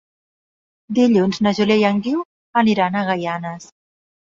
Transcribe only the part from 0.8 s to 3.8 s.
Dilluns na Júlia i en Guiu aniran a Gaianes.